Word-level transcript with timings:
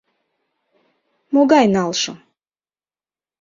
—Могай 1.33 1.65
налшым? 1.75 2.17